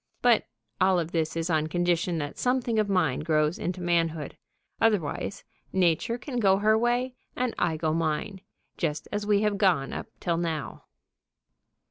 But 0.23 0.47
all 0.81 0.97
of 0.97 1.11
this 1.11 1.35
is 1.37 1.51
on 1.51 1.67
condition 1.67 2.17
that 2.17 2.35
something 2.39 2.79
of 2.79 2.89
mine 2.89 3.19
grows 3.19 3.59
into 3.59 3.81
manhood. 3.83 4.35
Otherwise, 4.81 5.43
Nature 5.71 6.17
can 6.17 6.39
go 6.39 6.57
her 6.57 6.75
way 6.75 7.13
and 7.35 7.53
I 7.59 7.77
go 7.77 7.93
mine, 7.93 8.41
just 8.77 9.07
as 9.11 9.27
we 9.27 9.43
have 9.43 9.59
gone 9.59 9.93
up 9.93 10.07
till 10.19 10.37
now. 10.37 10.85